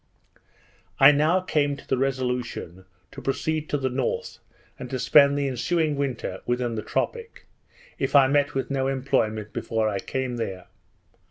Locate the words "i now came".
0.99-1.75